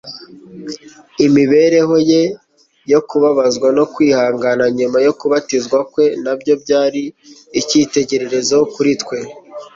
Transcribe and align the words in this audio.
Imibereho 1.25 1.95
ye 2.11 2.23
yo 2.91 2.99
kubabazwa 3.09 3.67
no 3.77 3.85
kwihangana 3.93 4.65
nyuma 4.77 4.97
yo 5.07 5.13
kubatizwa 5.19 5.77
kwe 5.91 6.05
na 6.23 6.33
byo 6.39 6.53
byari 6.63 7.01
icyitegererezo 7.59 8.57
kuri 8.73 8.91
twe 9.01 9.17